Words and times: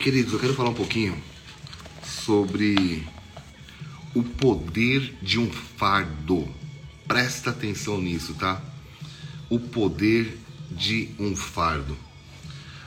Queridos, 0.00 0.32
eu 0.32 0.38
quero 0.38 0.54
falar 0.54 0.70
um 0.70 0.74
pouquinho 0.74 1.14
sobre 2.02 3.06
o 4.14 4.22
poder 4.22 5.14
de 5.20 5.38
um 5.38 5.52
fardo. 5.52 6.48
Presta 7.06 7.50
atenção 7.50 8.00
nisso, 8.00 8.32
tá? 8.32 8.64
O 9.50 9.60
poder 9.60 10.38
de 10.70 11.10
um 11.18 11.36
fardo. 11.36 11.94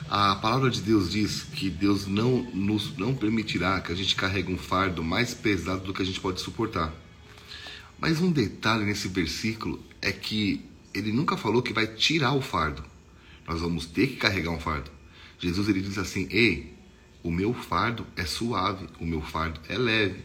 A 0.10 0.36
palavra 0.38 0.72
de 0.72 0.82
Deus 0.82 1.12
diz 1.12 1.44
que 1.44 1.70
Deus 1.70 2.08
não 2.08 2.42
nos 2.52 2.98
não 2.98 3.14
permitirá 3.14 3.80
que 3.80 3.92
a 3.92 3.96
gente 3.96 4.16
carregue 4.16 4.52
um 4.52 4.58
fardo 4.58 5.04
mais 5.04 5.36
pesado 5.36 5.84
do 5.84 5.94
que 5.94 6.02
a 6.02 6.06
gente 6.06 6.20
pode 6.20 6.42
suportar. 6.42 6.92
Mas 8.00 8.22
um 8.22 8.32
detalhe 8.32 8.86
nesse 8.86 9.08
versículo 9.08 9.80
é 10.02 10.12
que 10.12 10.66
ele 10.92 11.12
nunca 11.12 11.38
falou 11.38 11.62
que 11.62 11.74
vai 11.74 11.86
tirar 11.86 12.34
o 12.34 12.42
fardo. 12.42 12.84
Nós 13.48 13.62
vamos 13.62 13.86
ter 13.86 14.08
que 14.08 14.16
carregar 14.16 14.50
um 14.50 14.60
fardo. 14.60 14.90
Jesus 15.38 15.70
ele 15.70 15.82
diz 15.82 16.00
assim: 16.00 16.28
"Ei, 16.32 16.73
o 17.24 17.32
meu 17.32 17.54
fardo 17.54 18.06
é 18.16 18.26
suave, 18.26 18.88
o 19.00 19.06
meu 19.06 19.22
fardo 19.22 19.60
é 19.70 19.78
leve". 19.78 20.24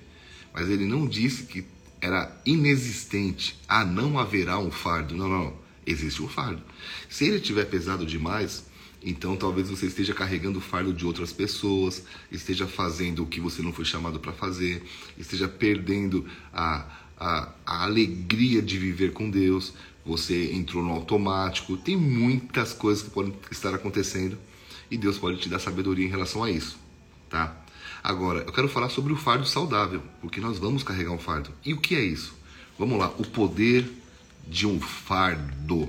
Mas 0.53 0.69
ele 0.69 0.85
não 0.85 1.07
disse 1.07 1.45
que 1.45 1.65
era 2.01 2.37
inexistente. 2.45 3.59
Ah, 3.69 3.85
não 3.85 4.19
haverá 4.19 4.59
um 4.59 4.71
fardo. 4.71 5.17
Não, 5.17 5.29
não. 5.29 5.55
Existe 5.87 6.23
um 6.23 6.29
fardo. 6.29 6.63
Se 7.09 7.25
ele 7.25 7.41
tiver 7.41 7.65
pesado 7.65 8.05
demais, 8.05 8.65
então 9.03 9.37
talvez 9.37 9.71
você 9.71 9.87
esteja 9.87 10.13
carregando 10.13 10.59
o 10.59 10.63
fardo 10.63 10.93
de 10.93 11.07
outras 11.07 11.33
pessoas, 11.33 12.05
esteja 12.31 12.67
fazendo 12.67 13.23
o 13.23 13.27
que 13.27 13.41
você 13.41 13.63
não 13.63 13.73
foi 13.73 13.85
chamado 13.85 14.21
para 14.21 14.33
fazer, 14.33 14.83
esteja 15.17 15.49
perdendo 15.49 16.27
a, 16.53 16.85
a, 17.17 17.53
a 17.65 17.85
alegria 17.85 18.61
de 18.61 18.77
viver 18.77 19.13
com 19.13 19.31
Deus, 19.31 19.73
você 20.05 20.53
entrou 20.53 20.83
no 20.83 20.91
automático. 20.91 21.77
Tem 21.77 21.97
muitas 21.97 22.73
coisas 22.73 23.03
que 23.03 23.11
podem 23.11 23.33
estar 23.51 23.75
acontecendo 23.75 24.37
e 24.91 24.99
Deus 24.99 25.19
pode 25.19 25.39
te 25.39 25.49
dar 25.49 25.59
sabedoria 25.59 26.05
em 26.05 26.11
relação 26.11 26.43
a 26.43 26.51
isso, 26.51 26.79
tá? 27.29 27.57
Agora, 28.03 28.41
eu 28.41 28.53
quero 28.53 28.69
falar 28.69 28.89
sobre 28.89 29.13
o 29.13 29.17
fardo 29.17 29.47
saudável, 29.47 30.03
porque 30.21 30.41
nós 30.41 30.59
vamos 30.59 30.83
carregar 30.83 31.11
um 31.11 31.19
fardo. 31.19 31.51
E 31.65 31.75
o 31.75 31.81
que 31.81 31.95
é 31.95 32.01
isso? 32.01 32.35
Vamos 32.79 32.99
lá, 32.99 33.09
o 33.19 33.25
poder 33.25 33.91
de 34.47 34.67
um 34.67 34.81
fardo. 34.81 35.89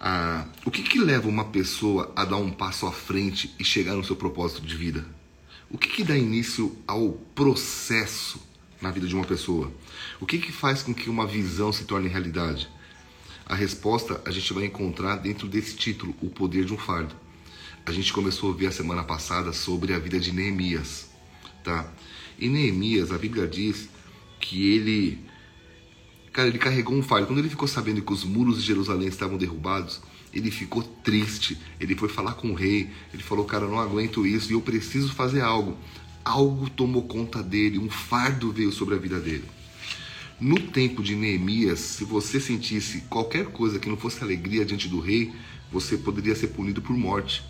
Ah, 0.00 0.44
o 0.64 0.70
que, 0.70 0.82
que 0.82 0.98
leva 0.98 1.28
uma 1.28 1.44
pessoa 1.46 2.12
a 2.14 2.24
dar 2.24 2.36
um 2.36 2.50
passo 2.50 2.86
à 2.86 2.92
frente 2.92 3.54
e 3.58 3.64
chegar 3.64 3.94
no 3.94 4.04
seu 4.04 4.16
propósito 4.16 4.62
de 4.62 4.76
vida? 4.76 5.06
O 5.70 5.78
que, 5.78 5.88
que 5.88 6.04
dá 6.04 6.16
início 6.16 6.76
ao 6.86 7.12
processo 7.34 8.40
na 8.80 8.90
vida 8.90 9.06
de 9.06 9.14
uma 9.14 9.24
pessoa? 9.24 9.72
O 10.20 10.26
que, 10.26 10.38
que 10.38 10.52
faz 10.52 10.82
com 10.82 10.94
que 10.94 11.08
uma 11.08 11.26
visão 11.26 11.72
se 11.72 11.84
torne 11.84 12.08
realidade? 12.08 12.68
A 13.46 13.54
resposta 13.54 14.20
a 14.24 14.30
gente 14.30 14.52
vai 14.52 14.64
encontrar 14.64 15.16
dentro 15.16 15.48
desse 15.48 15.76
título, 15.76 16.14
O 16.20 16.28
Poder 16.28 16.64
de 16.64 16.74
um 16.74 16.78
Fardo. 16.78 17.14
A 17.86 17.92
gente 17.92 18.12
começou 18.12 18.52
a 18.52 18.56
ver 18.56 18.66
a 18.66 18.72
semana 18.72 19.04
passada 19.04 19.52
sobre 19.52 19.94
a 19.94 19.98
vida 20.00 20.18
de 20.18 20.32
Neemias, 20.32 21.08
tá? 21.62 21.88
E 22.36 22.48
Neemias, 22.48 23.12
a 23.12 23.16
Bíblia 23.16 23.46
diz 23.46 23.88
que 24.40 24.72
ele 24.72 25.24
Cara, 26.32 26.48
ele 26.48 26.58
carregou 26.58 26.96
um 26.96 27.02
fardo. 27.02 27.28
Quando 27.28 27.38
ele 27.38 27.48
ficou 27.48 27.68
sabendo 27.68 28.02
que 28.02 28.12
os 28.12 28.24
muros 28.24 28.60
de 28.60 28.66
Jerusalém 28.66 29.06
estavam 29.06 29.38
derrubados, 29.38 30.02
ele 30.34 30.50
ficou 30.50 30.82
triste. 30.82 31.56
Ele 31.78 31.94
foi 31.94 32.08
falar 32.08 32.34
com 32.34 32.50
o 32.50 32.54
rei. 32.54 32.90
Ele 33.14 33.22
falou: 33.22 33.44
Cara, 33.44 33.64
eu 33.64 33.70
não 33.70 33.78
aguento 33.78 34.26
isso 34.26 34.50
e 34.50 34.54
eu 34.54 34.60
preciso 34.60 35.14
fazer 35.14 35.40
algo. 35.40 35.78
Algo 36.24 36.68
tomou 36.68 37.04
conta 37.04 37.40
dele, 37.40 37.78
um 37.78 37.88
fardo 37.88 38.50
veio 38.50 38.72
sobre 38.72 38.96
a 38.96 38.98
vida 38.98 39.20
dele. 39.20 39.44
No 40.40 40.60
tempo 40.60 41.04
de 41.04 41.14
Neemias, 41.14 41.78
se 41.78 42.04
você 42.04 42.40
sentisse 42.40 43.02
qualquer 43.02 43.46
coisa 43.46 43.78
que 43.78 43.88
não 43.88 43.96
fosse 43.96 44.22
alegria 44.24 44.64
diante 44.64 44.88
do 44.88 44.98
rei, 44.98 45.32
você 45.70 45.96
poderia 45.96 46.34
ser 46.34 46.48
punido 46.48 46.82
por 46.82 46.96
morte. 46.96 47.44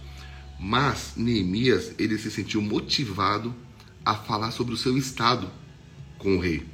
Mas 0.58 1.12
Neemias, 1.16 1.92
ele 1.98 2.18
se 2.18 2.30
sentiu 2.30 2.62
motivado 2.62 3.54
a 4.04 4.14
falar 4.14 4.50
sobre 4.50 4.72
o 4.72 4.76
seu 4.76 4.96
estado 4.96 5.50
com 6.18 6.36
o 6.36 6.40
rei. 6.40 6.64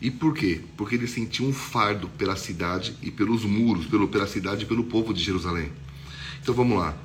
E 0.00 0.10
por 0.10 0.34
quê? 0.34 0.60
Porque 0.76 0.96
ele 0.96 1.06
sentiu 1.06 1.46
um 1.46 1.52
fardo 1.52 2.08
pela 2.08 2.34
cidade 2.34 2.96
e 3.00 3.10
pelos 3.10 3.44
muros, 3.44 3.86
pelo, 3.86 4.08
pela 4.08 4.26
cidade 4.26 4.64
e 4.64 4.66
pelo 4.66 4.84
povo 4.84 5.14
de 5.14 5.22
Jerusalém. 5.22 5.70
Então 6.42 6.54
vamos 6.54 6.76
lá. 6.76 6.96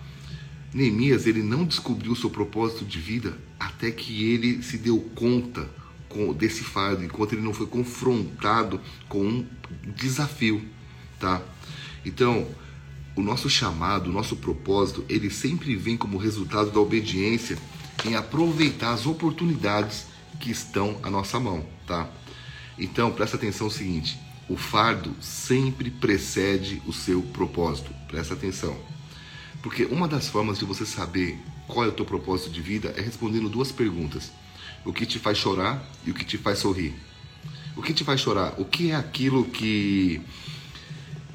Neemias 0.73 1.27
ele 1.27 1.43
não 1.43 1.63
descobriu 1.63 2.11
o 2.11 2.15
seu 2.15 2.29
propósito 2.29 2.83
de 2.83 2.99
vida 2.99 3.37
até 3.59 3.91
que 3.91 4.31
ele 4.31 4.63
se 4.63 4.77
deu 4.77 4.99
conta 5.15 5.69
com, 6.09 6.33
desse 6.33 6.63
fardo, 6.63 7.03
enquanto 7.03 7.33
ele 7.33 7.41
não 7.41 7.53
foi 7.53 7.67
confrontado 7.67 8.81
com 9.07 9.23
um 9.23 9.45
desafio, 9.95 10.63
tá? 11.19 11.41
Então, 12.05 12.47
o 13.17 13.21
nosso 13.23 13.49
chamado, 13.49 14.11
o 14.11 14.13
nosso 14.13 14.35
propósito, 14.35 15.03
ele 15.09 15.31
sempre 15.31 15.75
vem 15.75 15.97
como 15.97 16.19
resultado 16.19 16.69
da 16.69 16.79
obediência 16.79 17.57
em 18.05 18.15
aproveitar 18.15 18.93
as 18.93 19.07
oportunidades 19.07 20.05
que 20.39 20.51
estão 20.51 20.99
à 21.01 21.09
nossa 21.09 21.39
mão, 21.39 21.65
tá? 21.87 22.07
Então, 22.77 23.11
presta 23.11 23.35
atenção 23.35 23.65
no 23.65 23.73
seguinte: 23.73 24.19
o 24.47 24.55
fardo 24.55 25.15
sempre 25.19 25.89
precede 25.89 26.79
o 26.85 26.93
seu 26.93 27.23
propósito. 27.23 27.91
Presta 28.07 28.35
atenção. 28.35 28.77
Porque 29.63 29.85
uma 29.85 30.07
das 30.07 30.29
formas 30.29 30.59
de 30.59 30.65
você 30.65 30.85
saber 30.85 31.39
qual 31.67 31.85
é 31.85 31.87
o 31.87 31.93
teu 31.93 32.05
propósito 32.05 32.51
de 32.51 32.61
vida 32.61 32.93
é 32.95 33.01
respondendo 33.01 33.49
duas 33.49 33.71
perguntas: 33.71 34.31
o 34.85 34.93
que 34.93 35.07
te 35.07 35.17
faz 35.17 35.39
chorar 35.39 35.83
e 36.05 36.11
o 36.11 36.13
que 36.13 36.23
te 36.23 36.37
faz 36.37 36.59
sorrir. 36.59 36.93
O 37.75 37.81
que 37.81 37.93
te 37.93 38.03
faz 38.03 38.21
chorar? 38.21 38.53
O 38.59 38.65
que 38.65 38.91
é 38.91 38.95
aquilo 38.95 39.45
que 39.45 40.21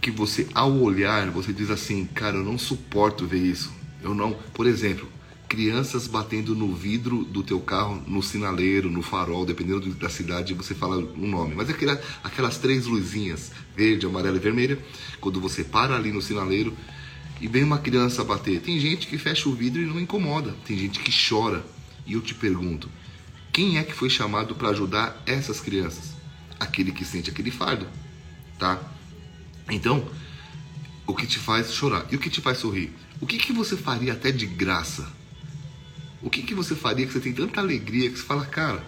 que 0.02 0.10
você 0.10 0.48
ao 0.52 0.72
olhar, 0.80 1.30
você 1.30 1.52
diz 1.52 1.70
assim, 1.70 2.04
cara, 2.04 2.36
eu 2.36 2.42
não 2.42 2.58
suporto 2.58 3.24
ver 3.24 3.38
isso. 3.38 3.72
Eu 4.02 4.12
não, 4.12 4.32
por 4.52 4.66
exemplo, 4.66 5.08
crianças 5.48 6.08
batendo 6.08 6.56
no 6.56 6.74
vidro 6.74 7.24
do 7.24 7.40
teu 7.40 7.60
carro, 7.60 8.02
no 8.04 8.20
sinaleiro, 8.20 8.90
no 8.90 9.00
farol, 9.00 9.46
dependendo 9.46 9.88
da 9.94 10.08
cidade, 10.08 10.54
você 10.54 10.74
fala 10.74 10.96
um 10.96 11.28
nome. 11.28 11.54
Mas 11.54 11.70
aquela, 11.70 12.00
aquelas 12.24 12.58
três 12.58 12.86
luzinhas, 12.86 13.52
verde, 13.76 14.04
amarela 14.04 14.38
e 14.38 14.40
vermelha, 14.40 14.76
quando 15.20 15.40
você 15.40 15.62
para 15.62 15.94
ali 15.94 16.10
no 16.10 16.20
sinaleiro 16.20 16.76
e 17.40 17.46
vem 17.46 17.62
uma 17.62 17.78
criança 17.78 18.24
bater, 18.24 18.60
tem 18.60 18.80
gente 18.80 19.06
que 19.06 19.16
fecha 19.16 19.48
o 19.48 19.54
vidro 19.54 19.80
e 19.80 19.86
não 19.86 20.00
incomoda, 20.00 20.56
tem 20.64 20.76
gente 20.76 20.98
que 20.98 21.12
chora. 21.12 21.64
E 22.04 22.14
eu 22.14 22.20
te 22.20 22.34
pergunto, 22.34 22.88
quem 23.52 23.78
é 23.78 23.84
que 23.84 23.92
foi 23.92 24.10
chamado 24.10 24.56
para 24.56 24.70
ajudar 24.70 25.22
essas 25.26 25.60
crianças? 25.60 26.14
Aquele 26.58 26.90
que 26.90 27.04
sente 27.04 27.30
aquele 27.30 27.52
fardo, 27.52 27.86
tá? 28.58 28.80
Então, 29.70 30.06
o 31.06 31.14
que 31.14 31.26
te 31.26 31.38
faz 31.38 31.72
chorar 31.72 32.06
e 32.10 32.16
o 32.16 32.18
que 32.18 32.30
te 32.30 32.40
faz 32.40 32.58
sorrir? 32.58 32.92
O 33.20 33.26
que, 33.26 33.38
que 33.38 33.52
você 33.52 33.76
faria 33.76 34.12
até 34.12 34.30
de 34.30 34.46
graça 34.46 35.12
o 36.22 36.30
que, 36.30 36.42
que 36.42 36.54
você 36.54 36.74
faria 36.74 37.04
que 37.04 37.12
você 37.12 37.20
tem 37.20 37.32
tanta 37.32 37.60
alegria 37.60 38.08
que 38.08 38.16
você 38.16 38.24
fala, 38.24 38.46
cara, 38.46 38.84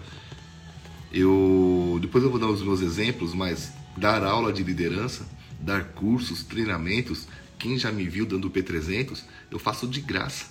eu 1.12 1.98
depois 2.00 2.22
eu 2.22 2.30
vou 2.30 2.38
dar 2.38 2.46
os 2.46 2.62
meus 2.62 2.80
exemplos, 2.80 3.34
mas 3.34 3.72
dar 3.96 4.22
aula 4.22 4.52
de 4.52 4.62
liderança, 4.62 5.26
dar 5.60 5.84
cursos, 5.84 6.44
treinamentos, 6.44 7.26
quem 7.58 7.76
já 7.76 7.91
me 7.91 8.08
viu 8.08 8.24
dando 8.24 8.48
P300, 8.48 9.22
eu 9.50 9.58
faço 9.58 9.86
de 9.88 10.00
graça. 10.00 10.46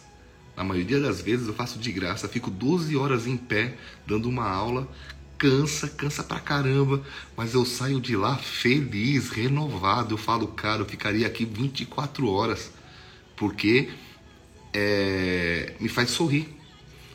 Na 0.57 0.63
maioria 0.63 0.99
das 0.99 1.21
vezes 1.21 1.47
eu 1.47 1.53
faço 1.53 1.79
de 1.79 1.91
graça, 1.91 2.27
fico 2.27 2.51
12 2.51 2.95
horas 2.97 3.25
em 3.25 3.37
pé 3.37 3.77
dando 4.05 4.27
uma 4.27 4.47
aula, 4.47 4.87
cansa, 5.43 5.89
cansa 5.89 6.23
pra 6.23 6.39
caramba, 6.39 7.03
mas 7.35 7.53
eu 7.53 7.65
saio 7.65 7.99
de 7.99 8.15
lá 8.15 8.37
feliz, 8.37 9.29
renovado. 9.29 10.13
Eu 10.13 10.17
falo, 10.17 10.47
cara, 10.47 10.83
eu 10.83 10.85
ficaria 10.85 11.27
aqui 11.27 11.43
24 11.43 12.29
horas, 12.29 12.71
porque 13.35 13.89
é, 14.73 15.73
me 15.81 15.89
faz 15.89 16.11
sorrir. 16.11 16.47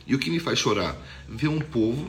E 0.05 0.13
o 0.13 0.19
que 0.19 0.29
me 0.29 0.39
faz 0.39 0.59
chorar? 0.59 0.95
Ver 1.27 1.47
um 1.47 1.59
povo 1.59 2.07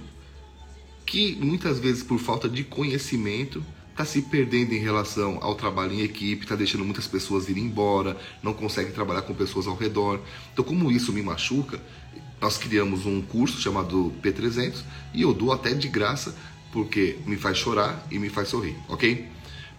que 1.06 1.36
muitas 1.40 1.78
vezes 1.78 2.02
por 2.02 2.18
falta 2.18 2.50
de 2.50 2.64
conhecimento 2.64 3.64
está 3.90 4.04
se 4.04 4.20
perdendo 4.20 4.74
em 4.74 4.78
relação 4.78 5.38
ao 5.40 5.54
trabalho 5.54 5.94
em 5.94 6.02
equipe, 6.02 6.42
está 6.42 6.54
deixando 6.54 6.84
muitas 6.84 7.06
pessoas 7.06 7.48
irem 7.48 7.64
embora, 7.64 8.14
não 8.42 8.52
consegue 8.52 8.92
trabalhar 8.92 9.22
com 9.22 9.34
pessoas 9.34 9.66
ao 9.66 9.74
redor. 9.74 10.20
Então, 10.52 10.64
como 10.64 10.92
isso 10.92 11.14
me 11.14 11.22
machuca, 11.22 11.80
nós 12.40 12.56
criamos 12.58 13.06
um 13.06 13.20
curso 13.20 13.60
chamado 13.60 14.12
P300 14.22 14.82
e 15.12 15.22
eu 15.22 15.34
dou 15.34 15.52
até 15.52 15.74
de 15.74 15.88
graça 15.88 16.34
porque 16.72 17.18
me 17.26 17.36
faz 17.36 17.58
chorar 17.58 18.06
e 18.10 18.18
me 18.18 18.28
faz 18.28 18.48
sorrir, 18.48 18.76
ok? 18.88 19.28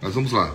Mas 0.00 0.14
vamos 0.14 0.32
lá. 0.32 0.54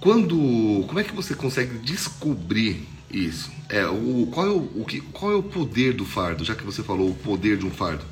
Quando, 0.00 0.84
como 0.86 0.98
é 0.98 1.04
que 1.04 1.14
você 1.14 1.34
consegue 1.34 1.78
descobrir 1.78 2.86
isso. 3.12 3.50
É, 3.68 3.86
o, 3.86 4.28
qual, 4.32 4.46
é 4.46 4.50
o, 4.50 4.82
o 4.82 4.84
que, 4.86 5.00
qual 5.00 5.32
é 5.32 5.36
o 5.36 5.42
poder 5.42 5.92
do 5.92 6.04
fardo, 6.04 6.44
já 6.44 6.54
que 6.54 6.64
você 6.64 6.82
falou 6.82 7.10
o 7.10 7.14
poder 7.14 7.58
de 7.58 7.66
um 7.66 7.70
fardo? 7.70 8.04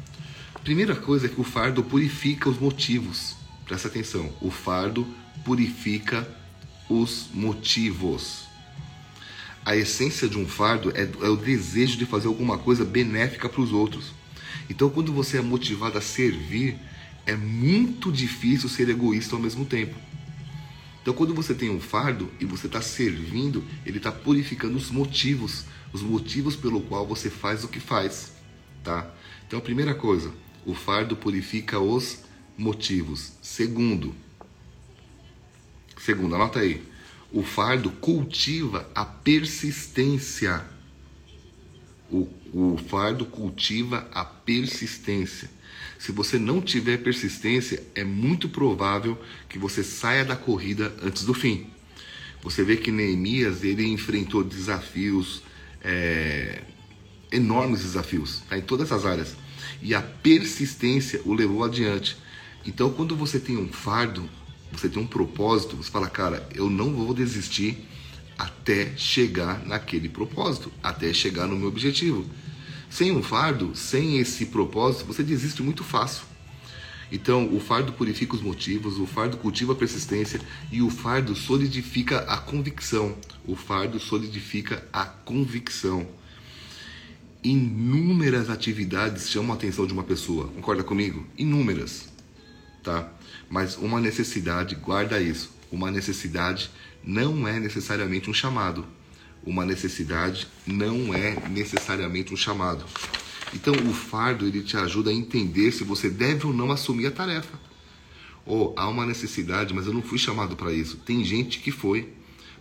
Primeira 0.62 0.94
coisa 0.94 1.26
é 1.26 1.28
que 1.28 1.40
o 1.40 1.44
fardo 1.44 1.82
purifica 1.82 2.48
os 2.48 2.58
motivos. 2.58 3.34
Presta 3.64 3.88
atenção. 3.88 4.30
O 4.40 4.50
fardo 4.50 5.06
purifica 5.44 6.28
os 6.88 7.28
motivos. 7.32 8.49
A 9.64 9.76
essência 9.76 10.28
de 10.28 10.38
um 10.38 10.46
fardo 10.46 10.90
é, 10.96 11.02
é 11.02 11.28
o 11.28 11.36
desejo 11.36 11.96
de 11.96 12.06
fazer 12.06 12.28
alguma 12.28 12.56
coisa 12.56 12.84
benéfica 12.84 13.48
para 13.48 13.60
os 13.60 13.72
outros. 13.72 14.12
Então, 14.68 14.88
quando 14.88 15.12
você 15.12 15.38
é 15.38 15.42
motivado 15.42 15.98
a 15.98 16.00
servir, 16.00 16.78
é 17.26 17.36
muito 17.36 18.10
difícil 18.10 18.68
ser 18.68 18.88
egoísta 18.88 19.36
ao 19.36 19.42
mesmo 19.42 19.64
tempo. 19.64 19.94
Então, 21.02 21.14
quando 21.14 21.34
você 21.34 21.54
tem 21.54 21.70
um 21.70 21.80
fardo 21.80 22.30
e 22.38 22.44
você 22.44 22.66
está 22.66 22.80
servindo, 22.80 23.64
ele 23.84 23.98
está 23.98 24.12
purificando 24.12 24.76
os 24.76 24.90
motivos, 24.90 25.64
os 25.92 26.02
motivos 26.02 26.56
pelo 26.56 26.80
qual 26.82 27.06
você 27.06 27.30
faz 27.30 27.64
o 27.64 27.68
que 27.68 27.80
faz, 27.80 28.32
tá? 28.84 29.10
Então, 29.46 29.58
a 29.58 29.62
primeira 29.62 29.94
coisa, 29.94 30.32
o 30.64 30.74
fardo 30.74 31.16
purifica 31.16 31.78
os 31.80 32.20
motivos. 32.56 33.32
Segundo, 33.40 34.14
segundo, 35.98 36.34
anota 36.34 36.60
aí, 36.60 36.82
o 37.32 37.42
fardo 37.42 37.90
cultiva 37.90 38.88
a 38.94 39.04
persistência. 39.04 40.64
O, 42.10 42.28
o 42.52 42.76
fardo 42.88 43.24
cultiva 43.24 44.08
a 44.12 44.24
persistência. 44.24 45.48
Se 45.98 46.12
você 46.12 46.38
não 46.38 46.60
tiver 46.60 46.98
persistência, 46.98 47.82
é 47.94 48.02
muito 48.02 48.48
provável 48.48 49.20
que 49.48 49.58
você 49.58 49.84
saia 49.84 50.24
da 50.24 50.34
corrida 50.34 50.92
antes 51.02 51.24
do 51.24 51.34
fim. 51.34 51.66
Você 52.42 52.64
vê 52.64 52.76
que 52.76 52.90
Neemias 52.90 53.62
ele 53.62 53.86
enfrentou 53.86 54.42
desafios, 54.42 55.42
é, 55.82 56.62
enormes 57.30 57.82
desafios, 57.82 58.42
tá? 58.48 58.56
em 58.56 58.62
todas 58.62 58.90
as 58.90 59.04
áreas. 59.04 59.36
E 59.82 59.94
a 59.94 60.00
persistência 60.00 61.20
o 61.24 61.34
levou 61.34 61.62
adiante. 61.62 62.16
Então, 62.66 62.90
quando 62.90 63.14
você 63.14 63.38
tem 63.38 63.56
um 63.56 63.68
fardo, 63.68 64.28
você 64.72 64.88
tem 64.88 65.02
um 65.02 65.06
propósito, 65.06 65.76
você 65.76 65.90
fala, 65.90 66.08
cara, 66.08 66.48
eu 66.54 66.70
não 66.70 66.92
vou 66.92 67.12
desistir 67.14 67.86
até 68.38 68.96
chegar 68.96 69.66
naquele 69.66 70.08
propósito, 70.08 70.72
até 70.82 71.12
chegar 71.12 71.46
no 71.46 71.56
meu 71.56 71.68
objetivo. 71.68 72.24
Sem 72.88 73.12
um 73.12 73.22
fardo, 73.22 73.72
sem 73.74 74.18
esse 74.18 74.46
propósito, 74.46 75.04
você 75.04 75.22
desiste 75.22 75.62
muito 75.62 75.84
fácil. 75.84 76.24
Então, 77.12 77.52
o 77.54 77.60
fardo 77.60 77.92
purifica 77.92 78.34
os 78.34 78.42
motivos, 78.42 78.98
o 78.98 79.06
fardo 79.06 79.36
cultiva 79.36 79.72
a 79.72 79.76
persistência 79.76 80.40
e 80.70 80.80
o 80.80 80.88
fardo 80.88 81.34
solidifica 81.34 82.20
a 82.20 82.36
convicção. 82.36 83.16
O 83.44 83.56
fardo 83.56 83.98
solidifica 83.98 84.86
a 84.92 85.04
convicção. 85.04 86.06
Inúmeras 87.42 88.50
atividades 88.50 89.28
chamam 89.28 89.52
a 89.52 89.54
atenção 89.54 89.86
de 89.86 89.92
uma 89.92 90.04
pessoa, 90.04 90.48
concorda 90.48 90.84
comigo? 90.84 91.26
Inúmeras, 91.38 92.08
tá? 92.82 93.12
Mas 93.48 93.76
uma 93.76 94.00
necessidade, 94.00 94.74
guarda 94.74 95.20
isso, 95.20 95.52
uma 95.70 95.90
necessidade 95.90 96.70
não 97.02 97.46
é 97.48 97.58
necessariamente 97.58 98.28
um 98.28 98.34
chamado 98.34 98.86
uma 99.44 99.64
necessidade 99.64 100.46
não 100.66 101.14
é 101.14 101.36
necessariamente 101.48 102.32
um 102.32 102.36
chamado. 102.36 102.84
Então 103.54 103.74
o 103.74 103.92
fardo 103.92 104.46
ele 104.46 104.62
te 104.62 104.76
ajuda 104.76 105.10
a 105.10 105.14
entender 105.14 105.72
se 105.72 105.82
você 105.82 106.08
deve 106.08 106.46
ou 106.46 106.52
não 106.52 106.70
assumir 106.70 107.06
a 107.06 107.10
tarefa. 107.10 107.58
Ou 108.46 108.74
há 108.76 108.88
uma 108.88 109.06
necessidade, 109.06 109.74
mas 109.74 109.86
eu 109.86 109.92
não 109.92 110.02
fui 110.02 110.18
chamado 110.18 110.56
para 110.56 110.72
isso. 110.72 110.96
Tem 110.98 111.24
gente 111.24 111.58
que 111.60 111.70
foi. 111.70 112.12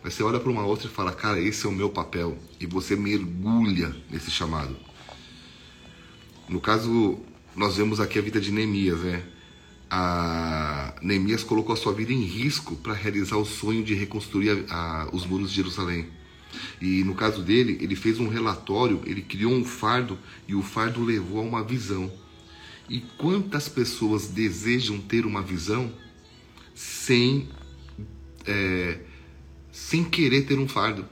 Mas 0.04 0.14
você 0.14 0.24
olha 0.24 0.40
para 0.40 0.52
uma 0.52 0.66
outra 0.66 0.88
e 0.88 0.92
fala, 0.92 1.12
cara, 1.12 1.42
esse 1.42 1.66
é 1.66 1.70
o 1.70 1.74
meu 1.74 1.90
papel. 1.90 2.38
E 2.60 2.66
você 2.66 2.96
mergulha 2.96 3.96
nesse 4.10 4.32
chamado. 4.32 4.76
No 6.48 6.62
caso, 6.62 7.20
nós 7.56 7.76
vemos 7.76 8.00
aqui 8.00 8.18
a 8.18 8.22
vida 8.22 8.40
de 8.40 8.52
Neemias, 8.52 9.00
né? 9.00 9.24
A 9.90 10.94
Neemias 11.02 11.44
colocou 11.44 11.74
a 11.74 11.78
sua 11.78 11.94
vida 11.94 12.14
em 12.14 12.22
risco 12.22 12.76
para 12.76 12.94
realizar 12.94 13.38
o 13.38 13.46
sonho 13.46 13.84
de 13.84 13.94
reconstruir 13.94 14.66
a, 14.70 14.76
a, 15.04 15.10
os 15.16 15.26
muros 15.26 15.50
de 15.50 15.56
Jerusalém. 15.56 16.08
E 16.82 17.04
no 17.04 17.16
caso 17.16 17.42
dele, 17.42 17.78
ele 17.82 17.96
fez 17.96 18.20
um 18.20 18.28
relatório, 18.28 19.02
ele 19.06 19.22
criou 19.22 19.52
um 19.52 19.64
fardo 19.64 20.18
e 20.48 20.56
o 20.56 20.62
fardo 20.62 21.04
levou 21.04 21.40
a 21.40 21.44
uma 21.44 21.64
visão. 21.64 22.12
E 22.90 23.02
quantas 23.18 23.70
pessoas 23.70 24.28
desejam 24.28 25.00
ter 25.00 25.26
uma 25.26 25.42
visão 25.42 25.92
sem, 26.74 27.48
é, 28.46 29.00
sem 29.72 30.04
querer 30.04 30.44
ter 30.44 30.58
um 30.58 30.68
fardo? 30.68 31.08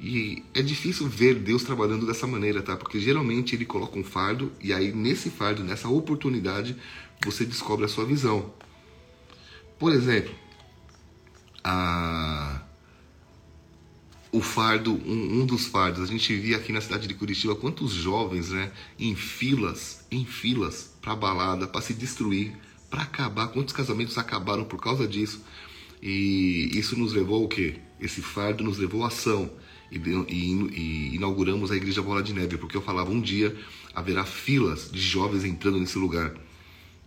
E 0.00 0.42
é 0.52 0.60
difícil 0.60 1.08
ver 1.08 1.34
Deus 1.36 1.62
trabalhando 1.62 2.06
dessa 2.06 2.26
maneira, 2.26 2.62
tá? 2.62 2.76
Porque 2.76 3.00
geralmente 3.00 3.54
ele 3.54 3.64
coloca 3.64 3.98
um 3.98 4.04
fardo 4.04 4.52
e 4.60 4.72
aí 4.72 4.92
nesse 4.92 5.30
fardo, 5.30 5.62
nessa 5.62 5.88
oportunidade, 5.88 6.76
você 7.24 7.44
descobre 7.44 7.84
a 7.84 7.88
sua 7.88 8.04
visão. 8.04 8.52
Por 9.78 9.92
exemplo, 9.92 10.34
a 11.62 12.60
o 14.34 14.40
fardo, 14.40 15.00
um, 15.06 15.42
um, 15.42 15.46
dos 15.46 15.66
fardos, 15.66 16.02
a 16.02 16.06
gente 16.06 16.34
via 16.34 16.56
aqui 16.56 16.72
na 16.72 16.80
cidade 16.80 17.06
de 17.06 17.14
Curitiba 17.14 17.54
quantos 17.54 17.92
jovens, 17.92 18.50
né, 18.50 18.72
em 18.98 19.14
filas, 19.14 20.04
em 20.10 20.24
filas 20.24 20.92
para 21.00 21.14
balada, 21.14 21.68
para 21.68 21.80
se 21.80 21.94
destruir, 21.94 22.52
para 22.90 23.02
acabar, 23.02 23.46
quantos 23.48 23.72
casamentos 23.72 24.18
acabaram 24.18 24.64
por 24.64 24.80
causa 24.80 25.06
disso. 25.06 25.40
E 26.02 26.68
isso 26.74 26.98
nos 26.98 27.12
levou 27.12 27.44
o 27.44 27.48
quê? 27.48 27.76
Esse 28.00 28.20
fardo 28.20 28.64
nos 28.64 28.76
levou 28.76 29.04
à 29.04 29.06
ação. 29.06 29.48
E, 29.94 30.32
e, 30.32 31.14
inauguramos 31.14 31.70
a 31.70 31.76
Igreja 31.76 32.02
Bola 32.02 32.22
de 32.22 32.32
Neve, 32.32 32.58
porque 32.58 32.76
eu 32.76 32.82
falava 32.82 33.10
um 33.10 33.20
dia 33.20 33.56
haverá 33.94 34.24
filas 34.24 34.90
de 34.90 35.00
jovens 35.00 35.44
entrando 35.44 35.78
nesse 35.78 35.96
lugar. 35.96 36.34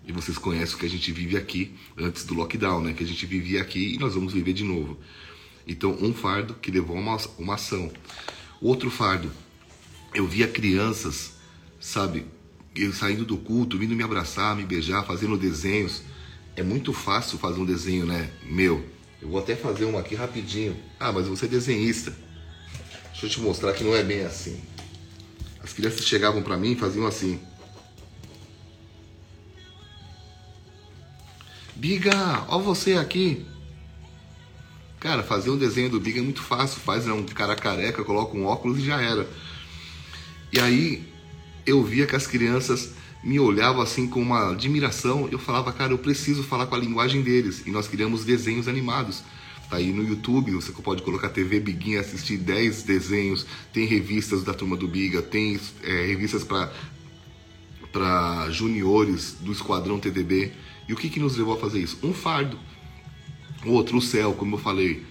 E 0.05 0.11
vocês 0.13 0.37
conhecem 0.37 0.75
o 0.75 0.79
que 0.79 0.85
a 0.85 0.89
gente 0.89 1.11
vive 1.11 1.35
aqui 1.35 1.73
antes 1.97 2.23
do 2.23 2.33
lockdown, 2.33 2.81
né? 2.81 2.93
Que 2.93 3.03
a 3.03 3.07
gente 3.07 3.25
vivia 3.25 3.61
aqui 3.61 3.95
e 3.95 3.99
nós 3.99 4.15
vamos 4.15 4.31
viver 4.31 4.53
de 4.53 4.63
novo. 4.63 4.97
Então, 5.67 5.97
um 6.01 6.13
fardo 6.13 6.53
que 6.53 6.71
levou 6.71 6.95
a 6.95 6.99
uma, 6.99 7.17
uma 7.37 7.55
ação. 7.55 7.91
Outro 8.61 8.89
fardo, 8.89 9.29
eu 10.13 10.25
via 10.25 10.47
crianças, 10.47 11.33
sabe, 11.77 12.25
eu 12.73 12.93
saindo 12.93 13.25
do 13.25 13.37
culto, 13.37 13.77
vindo 13.77 13.95
me 13.95 14.03
abraçar, 14.03 14.55
me 14.55 14.63
beijar, 14.63 15.03
fazendo 15.05 15.37
desenhos. 15.37 16.03
É 16.55 16.63
muito 16.63 16.93
fácil 16.93 17.37
fazer 17.37 17.59
um 17.59 17.65
desenho, 17.65 18.05
né? 18.05 18.31
Meu. 18.45 18.85
Eu 19.21 19.27
vou 19.29 19.39
até 19.39 19.55
fazer 19.55 19.83
um 19.85 19.97
aqui 19.97 20.15
rapidinho. 20.15 20.77
Ah, 20.97 21.11
mas 21.11 21.27
você 21.27 21.45
é 21.45 21.49
desenhista. 21.49 22.15
Deixa 23.19 23.25
eu 23.25 23.29
te 23.31 23.41
mostrar 23.41 23.73
que 23.73 23.83
não 23.83 23.95
é 23.95 24.03
bem 24.03 24.23
assim. 24.23 24.61
As 25.63 25.73
crianças 25.73 26.05
chegavam 26.05 26.43
para 26.43 26.55
mim 26.55 26.73
e 26.73 26.75
faziam 26.75 27.07
assim. 27.07 27.39
Biga, 31.75 32.45
ó 32.47 32.59
você 32.59 32.93
aqui. 32.93 33.43
Cara, 34.99 35.23
fazer 35.23 35.49
um 35.49 35.57
desenho 35.57 35.89
do 35.89 35.99
Big 35.99 36.19
é 36.19 36.21
muito 36.21 36.43
fácil. 36.43 36.79
Faz 36.79 37.07
né, 37.07 37.11
um 37.11 37.25
cara 37.25 37.55
careca, 37.55 38.03
coloca 38.03 38.37
um 38.37 38.45
óculos 38.45 38.77
e 38.77 38.85
já 38.85 39.01
era. 39.01 39.27
E 40.53 40.59
aí 40.59 41.03
eu 41.65 41.83
via 41.83 42.05
que 42.05 42.15
as 42.15 42.27
crianças 42.27 42.93
me 43.23 43.39
olhavam 43.39 43.81
assim 43.81 44.07
com 44.07 44.21
uma 44.21 44.51
admiração. 44.51 45.27
Eu 45.31 45.39
falava, 45.39 45.73
cara, 45.73 45.91
eu 45.91 45.97
preciso 45.97 46.43
falar 46.43 46.67
com 46.67 46.75
a 46.75 46.79
linguagem 46.79 47.23
deles. 47.23 47.63
E 47.65 47.71
nós 47.71 47.87
criamos 47.87 48.23
desenhos 48.23 48.67
animados. 48.67 49.23
Aí 49.69 49.91
no 49.91 50.03
YouTube, 50.03 50.51
você 50.51 50.71
pode 50.71 51.01
colocar 51.03 51.29
TV 51.29 51.59
Biguinha, 51.59 51.99
assistir 51.99 52.37
10 52.37 52.83
desenhos. 52.83 53.45
Tem 53.73 53.85
revistas 53.85 54.43
da 54.43 54.53
turma 54.53 54.77
do 54.77 54.87
Biga, 54.87 55.21
tem 55.21 55.59
é, 55.83 56.05
revistas 56.05 56.43
para 56.43 56.71
para 57.92 58.49
juniores 58.51 59.37
do 59.42 59.51
Esquadrão 59.51 59.99
TDB. 59.99 60.51
E 60.87 60.94
o 60.94 60.95
que, 60.95 61.09
que 61.09 61.19
nos 61.19 61.35
levou 61.35 61.56
a 61.56 61.57
fazer 61.57 61.80
isso? 61.80 61.97
Um 62.03 62.13
fardo. 62.13 62.59
Outro, 63.65 63.97
o 63.97 64.01
céu, 64.01 64.33
como 64.33 64.56
eu 64.56 64.59
falei. 64.59 65.03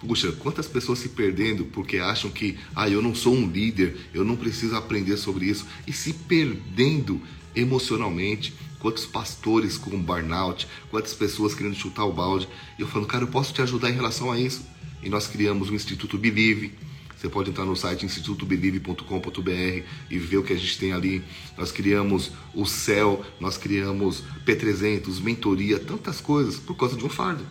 Puxa, 0.00 0.30
quantas 0.32 0.68
pessoas 0.68 1.00
se 1.00 1.08
perdendo 1.08 1.64
porque 1.64 1.98
acham 1.98 2.30
que, 2.30 2.56
ah, 2.74 2.88
eu 2.88 3.02
não 3.02 3.14
sou 3.14 3.34
um 3.34 3.50
líder, 3.50 3.96
eu 4.14 4.24
não 4.24 4.36
preciso 4.36 4.76
aprender 4.76 5.16
sobre 5.16 5.46
isso, 5.46 5.66
e 5.86 5.92
se 5.92 6.12
perdendo 6.12 7.20
emocionalmente. 7.54 8.54
Quantos 8.78 9.06
pastores 9.06 9.76
com 9.76 10.00
burnout, 10.00 10.68
quantas 10.90 11.14
pessoas 11.14 11.54
querendo 11.54 11.74
chutar 11.74 12.04
o 12.04 12.12
balde. 12.12 12.48
E 12.78 12.82
eu 12.82 12.88
falando, 12.88 13.08
cara, 13.08 13.24
eu 13.24 13.28
posso 13.28 13.52
te 13.52 13.60
ajudar 13.62 13.90
em 13.90 13.94
relação 13.94 14.30
a 14.30 14.38
isso. 14.38 14.64
E 15.02 15.08
nós 15.08 15.26
criamos 15.26 15.70
o 15.70 15.74
Instituto 15.74 16.16
Believe. 16.16 16.74
Você 17.16 17.28
pode 17.28 17.50
entrar 17.50 17.64
no 17.64 17.74
site 17.74 18.06
institutobelieve.com.br 18.06 19.82
e 20.08 20.18
ver 20.18 20.36
o 20.36 20.44
que 20.44 20.52
a 20.52 20.56
gente 20.56 20.78
tem 20.78 20.92
ali. 20.92 21.24
Nós 21.56 21.72
criamos 21.72 22.30
o 22.54 22.64
CEL, 22.64 23.24
nós 23.40 23.58
criamos 23.58 24.22
P300, 24.46 25.20
mentoria, 25.20 25.80
tantas 25.80 26.20
coisas 26.20 26.60
por 26.60 26.76
causa 26.76 26.96
de 26.96 27.04
um 27.04 27.08
fardo. 27.08 27.44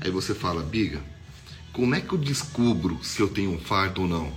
Aí 0.00 0.10
você 0.10 0.34
fala, 0.34 0.60
Biga, 0.60 1.00
como 1.72 1.94
é 1.94 2.00
que 2.00 2.12
eu 2.12 2.18
descubro 2.18 2.98
se 3.02 3.20
eu 3.20 3.28
tenho 3.28 3.52
um 3.52 3.58
fardo 3.58 4.02
ou 4.02 4.08
não? 4.08 4.32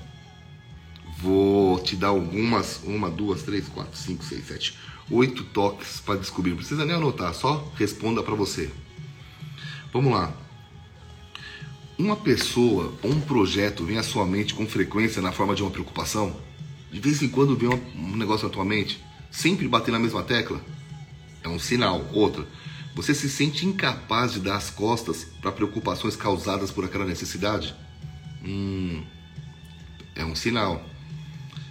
Vou 1.19 1.79
te 1.79 1.95
dar 1.95 2.09
algumas, 2.09 2.81
uma, 2.83 3.09
duas, 3.09 3.41
três, 3.41 3.67
quatro, 3.67 3.97
cinco, 3.97 4.23
seis, 4.23 4.45
sete, 4.47 4.77
oito 5.09 5.43
toques 5.43 5.99
para 5.99 6.19
descobrir. 6.19 6.51
Não 6.51 6.57
precisa 6.57 6.85
nem 6.85 6.95
anotar, 6.95 7.33
só 7.33 7.71
responda 7.75 8.21
para 8.23 8.35
você. 8.35 8.71
Vamos 9.91 10.11
lá. 10.11 10.33
Uma 11.97 12.15
pessoa 12.15 12.93
ou 13.01 13.11
um 13.11 13.19
projeto 13.19 13.83
vem 13.83 13.97
à 13.97 14.03
sua 14.03 14.25
mente 14.25 14.53
com 14.53 14.67
frequência 14.67 15.21
na 15.21 15.31
forma 15.31 15.55
de 15.55 15.63
uma 15.63 15.71
preocupação? 15.71 16.35
De 16.91 16.99
vez 16.99 17.21
em 17.21 17.27
quando 17.27 17.55
vem 17.55 17.69
um 17.69 18.15
negócio 18.15 18.47
na 18.47 18.53
tua 18.53 18.63
mente, 18.63 19.03
sempre 19.31 19.67
bater 19.67 19.91
na 19.91 19.99
mesma 19.99 20.21
tecla? 20.23 20.61
É 21.43 21.49
um 21.49 21.57
sinal. 21.57 22.05
Outra, 22.13 22.47
você 22.93 23.13
se 23.13 23.29
sente 23.29 23.65
incapaz 23.65 24.33
de 24.33 24.39
dar 24.39 24.57
as 24.57 24.69
costas 24.69 25.25
para 25.41 25.51
preocupações 25.51 26.15
causadas 26.15 26.71
por 26.71 26.85
aquela 26.85 27.05
necessidade? 27.05 27.75
Hum, 28.43 29.03
é 30.15 30.23
um 30.23 30.35
sinal. 30.35 30.83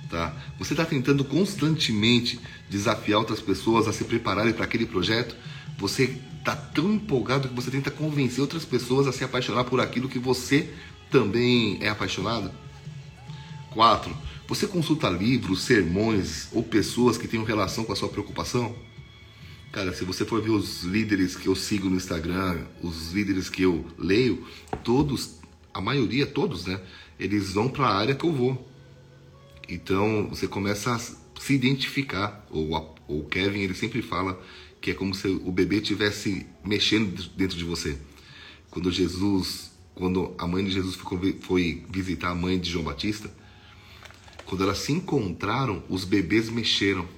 Tá? 0.09 0.35
Você 0.59 0.73
está 0.73 0.85
tentando 0.85 1.25
constantemente 1.25 2.39
desafiar 2.71 3.19
outras 3.19 3.41
pessoas 3.41 3.89
a 3.89 3.93
se 3.93 4.05
prepararem 4.05 4.53
para 4.53 4.65
aquele 4.65 4.87
projeto? 4.87 5.37
Você 5.79 6.21
tá 6.45 6.55
tão 6.55 6.95
empolgado 6.95 7.49
que 7.49 7.55
você 7.55 7.71
tenta 7.71 7.91
convencer 7.91 8.41
outras 8.41 8.65
pessoas 8.65 9.07
a 9.07 9.13
se 9.13 9.25
apaixonar 9.25 9.65
por 9.65 9.81
aquilo 9.81 10.09
que 10.09 10.19
você 10.19 10.73
também 11.11 11.79
é 11.81 11.89
apaixonado? 11.89 12.53
4. 13.71 14.17
Você 14.49 14.67
consulta 14.67 15.09
livros, 15.09 15.63
sermões 15.63 16.49
ou 16.53 16.63
pessoas 16.63 17.19
que 17.19 17.27
tenham 17.27 17.45
relação 17.45 17.85
com 17.85 17.93
a 17.93 17.97
sua 17.97 18.09
preocupação? 18.09 18.75
Cara, 19.73 19.93
se 19.93 20.05
você 20.05 20.25
for 20.25 20.41
ver 20.41 20.51
os 20.51 20.85
líderes 20.85 21.37
que 21.37 21.49
eu 21.49 21.57
sigo 21.57 21.91
no 21.91 21.97
Instagram, 21.97 22.59
os 22.81 23.13
líderes 23.13 23.51
que 23.51 23.63
eu 23.63 23.85
leio, 23.99 24.47
todos, 24.85 25.41
a 25.75 25.81
maioria, 25.81 26.27
todos, 26.27 26.65
né? 26.65 26.81
Eles 27.19 27.53
vão 27.53 27.69
para 27.69 27.87
a 27.87 27.95
área 27.95 28.15
que 28.15 28.25
eu 28.25 28.33
vou. 28.33 28.67
Então 29.69 30.29
você 30.29 30.47
começa 30.47 30.95
a 30.95 30.99
se 30.99 31.55
identificar. 31.55 32.47
O, 32.51 32.77
o 33.09 33.25
Kevin 33.25 33.61
ele 33.61 33.75
sempre 33.75 34.03
fala 34.03 34.41
que 34.81 34.91
é 34.91 34.95
como 34.95 35.15
se 35.15 35.27
o 35.29 35.51
bebê 35.51 35.77
estivesse 35.77 36.47
mexendo 36.65 37.29
dentro 37.37 37.57
de 37.57 37.65
você. 37.65 37.99
Quando 38.71 38.91
Jesus, 38.91 39.73
quando 39.95 40.35
a 40.39 40.47
mãe 40.47 40.65
de 40.65 40.71
Jesus 40.71 40.95
foi, 40.95 41.33
foi 41.41 41.85
visitar 41.89 42.31
a 42.31 42.35
mãe 42.35 42.59
de 42.59 42.71
João 42.71 42.85
Batista, 42.85 43.33
quando 44.45 44.63
elas 44.63 44.79
se 44.79 44.93
encontraram, 44.93 45.83
os 45.89 46.05
bebês 46.05 46.49
mexeram. 46.49 47.09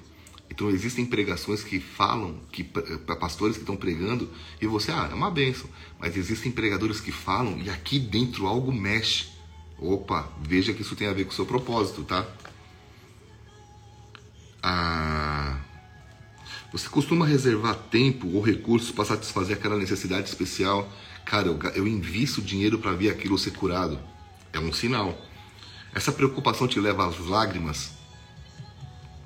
Então 0.49 0.69
existem 0.71 1.05
pregações 1.05 1.63
que 1.63 1.79
falam, 1.79 2.41
que 2.51 2.63
para 2.63 3.15
pastores 3.15 3.55
que 3.55 3.61
estão 3.61 3.77
pregando, 3.77 4.29
e 4.59 4.65
você, 4.65 4.91
ah, 4.91 5.07
é 5.11 5.13
uma 5.13 5.29
benção. 5.29 5.69
Mas 5.99 6.17
existem 6.17 6.51
pregadores 6.51 6.99
que 6.99 7.11
falam 7.11 7.61
e 7.61 7.69
aqui 7.69 7.99
dentro 7.99 8.47
algo 8.47 8.71
mexe. 8.71 9.28
Opa, 9.81 10.29
veja 10.41 10.73
que 10.73 10.81
isso 10.81 10.95
tem 10.95 11.07
a 11.07 11.13
ver 11.13 11.25
com 11.25 11.31
o 11.31 11.35
seu 11.35 11.45
propósito, 11.45 12.03
tá? 12.03 12.27
Ah, 14.61 15.57
você 16.71 16.87
costuma 16.89 17.25
reservar 17.25 17.75
tempo 17.89 18.27
ou 18.27 18.41
recursos 18.41 18.91
para 18.91 19.05
satisfazer 19.05 19.57
aquela 19.57 19.77
necessidade 19.77 20.27
especial? 20.27 20.91
Cara, 21.25 21.47
eu, 21.47 21.59
eu 21.75 21.87
invisto 21.87 22.41
dinheiro 22.41 22.77
para 22.77 22.91
ver 22.91 23.09
aquilo 23.09 23.37
ser 23.37 23.51
curado. 23.51 23.99
É 24.51 24.59
um 24.59 24.71
sinal. 24.73 25.17
Essa 25.95 26.11
preocupação 26.11 26.67
te 26.67 26.79
leva 26.79 27.07
às 27.07 27.17
lágrimas? 27.19 27.91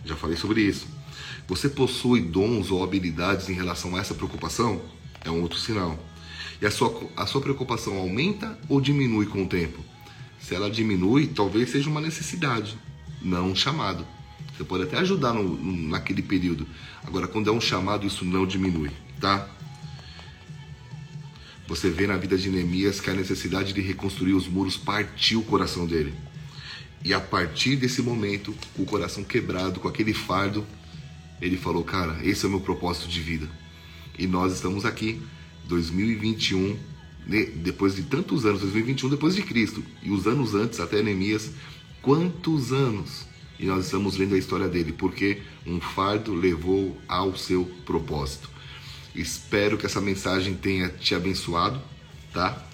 Já 0.06 0.16
falei 0.16 0.38
sobre 0.38 0.62
isso. 0.62 0.88
Você 1.48 1.68
possui 1.68 2.22
dons 2.22 2.72
ou 2.72 2.84
habilidades 2.84 3.50
em 3.50 3.54
relação 3.54 3.96
a 3.96 4.00
essa 4.00 4.14
preocupação? 4.14 4.82
É 5.26 5.30
um 5.30 5.42
outro 5.42 5.60
sinal. 5.60 5.98
E 6.62 6.66
a 6.66 6.72
sua, 6.72 7.10
a 7.18 7.26
sua 7.26 7.42
preocupação 7.42 7.98
aumenta 7.98 8.58
ou 8.70 8.80
diminui 8.80 9.26
com 9.26 9.44
o 9.44 9.48
tempo? 9.48 9.84
Se 10.44 10.54
ela 10.54 10.70
diminui, 10.70 11.28
talvez 11.28 11.70
seja 11.70 11.90
uma 11.90 12.02
necessidade, 12.02 12.78
não 13.22 13.52
um 13.52 13.56
chamado. 13.56 14.06
Você 14.56 14.64
pode 14.66 14.84
até 14.84 14.98
ajudar 14.98 15.34
no, 15.34 15.88
naquele 15.88 16.22
período. 16.22 16.68
Agora, 17.02 17.28
quando 17.28 17.50
é 17.50 17.54
um 17.54 17.62
chamado, 17.62 18.06
isso 18.06 18.26
não 18.26 18.46
diminui, 18.46 18.92
tá? 19.22 19.48
Você 21.66 21.90
vê 21.90 22.06
na 22.06 22.18
vida 22.18 22.38
de 22.38 22.50
Neemias 22.50 23.00
que 23.00 23.10
a 23.10 23.14
necessidade 23.14 23.72
de 23.72 23.80
reconstruir 23.80 24.34
os 24.34 24.46
muros 24.46 24.76
partiu 24.76 25.40
o 25.40 25.46
coração 25.46 25.88
dele. 25.88 26.14
E 27.06 27.14
a 27.14 27.22
partir 27.22 27.78
desse 27.78 28.02
momento, 28.02 28.54
o 28.78 28.86
coração 28.86 29.24
quebrado, 29.24 29.80
com 29.80 29.88
aquele 29.88 30.14
fardo, 30.14 30.68
ele 31.42 31.56
falou: 31.56 31.86
Cara, 31.86 32.20
esse 32.22 32.44
é 32.44 32.48
o 32.50 32.52
meu 32.52 32.60
propósito 32.60 33.08
de 33.08 33.22
vida. 33.22 33.50
E 34.20 34.28
nós 34.28 34.54
estamos 34.54 34.86
aqui, 34.86 35.22
2021, 35.70 36.78
depois 37.26 37.96
de 37.96 38.04
tantos 38.04 38.46
anos, 38.46 38.62
2021 38.62 39.10
depois 39.10 39.36
de 39.36 39.42
Cristo, 39.42 39.84
e 40.02 40.10
os 40.12 40.28
anos 40.28 40.54
antes, 40.56 40.80
até 40.80 41.02
Neemias, 41.02 41.52
quantos 42.02 42.72
anos? 42.72 43.26
E 43.60 43.66
nós 43.66 43.86
estamos 43.86 44.18
lendo 44.18 44.36
a 44.36 44.38
história 44.38 44.68
dele, 44.68 44.92
porque 44.92 45.42
um 45.66 45.80
fardo 45.80 46.34
levou 46.34 47.00
ao 47.08 47.36
seu 47.38 47.66
propósito. 47.86 48.50
Espero 49.16 49.78
que 49.78 49.86
essa 49.86 50.02
mensagem 50.02 50.56
tenha 50.56 50.90
te 50.90 51.14
abençoado, 51.16 51.82
tá? 52.34 52.68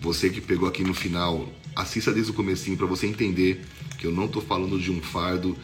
Você 0.00 0.30
que 0.30 0.40
pegou 0.40 0.68
aqui 0.68 0.82
no 0.82 0.94
final 0.94 1.52
assista 1.74 2.12
desde 2.12 2.30
o 2.30 2.34
comecinho 2.34 2.76
para 2.76 2.86
você 2.86 3.06
entender 3.06 3.64
que 3.98 4.06
eu 4.06 4.12
não 4.12 4.26
estou 4.26 4.42
falando 4.42 4.78
de 4.78 4.90
um 4.90 5.00
fardo 5.00 5.56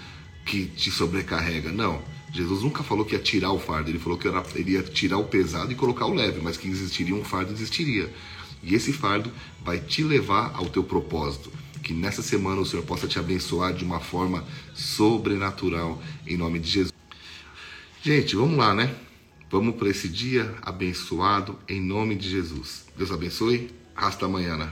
que 0.45 0.67
te 0.67 0.91
sobrecarrega. 0.91 1.71
Não. 1.71 2.03
Jesus 2.33 2.63
nunca 2.63 2.83
falou 2.83 3.05
que 3.05 3.15
ia 3.15 3.21
tirar 3.21 3.53
o 3.53 3.59
fardo, 3.59 3.91
ele 3.91 3.99
falou 3.99 4.19
que 4.19 4.29
era, 4.29 4.45
ele 4.55 4.73
ia 4.73 4.83
tirar 4.83 5.19
o 5.19 5.25
pesado 5.25 5.73
e 5.73 5.75
colocar 5.75 6.07
o 6.07 6.15
leve, 6.15 6.41
mas 6.43 6.57
que 6.57 6.69
existiria 6.69 7.15
um 7.15 7.25
fardo, 7.25 7.53
existiria. 7.53 8.13
E 8.63 8.75
esse 8.75 8.93
fardo 8.93 9.31
vai 9.65 9.79
te 9.79 10.03
levar 10.03 10.53
ao 10.55 10.67
teu 10.67 10.83
propósito. 10.83 11.51
Que 11.83 11.95
nessa 11.95 12.23
semana 12.23 12.61
o 12.61 12.67
Senhor 12.67 12.85
possa 12.85 13.09
te 13.09 13.19
abençoar 13.19 13.73
de 13.73 13.85
uma 13.85 14.01
forma 14.01 14.45
sobrenatural, 14.75 16.03
em 16.27 16.37
nome 16.37 16.59
de 16.59 16.69
Jesus. 16.69 16.93
Gente, 18.03 18.37
vamos 18.37 18.59
lá, 18.59 18.75
né? 18.75 18.95
Vamos 19.51 19.77
para 19.77 19.89
esse 19.89 20.09
dia 20.09 20.55
abençoado, 20.61 21.59
em 21.67 21.81
nome 21.81 22.15
de 22.15 22.29
Jesus. 22.29 22.85
Deus 22.97 23.11
abençoe. 23.11 23.71
Hasta 23.97 24.27
amanhã. 24.27 24.57
Né? 24.57 24.71